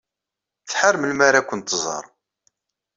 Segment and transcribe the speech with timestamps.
[0.69, 2.05] Tḥar melmi ara kent-tẓer.